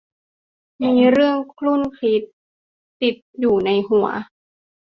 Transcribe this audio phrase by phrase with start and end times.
[0.81, 2.21] มีเรื่องครุ่นคิด
[3.01, 4.07] ติดอยู่ในหัว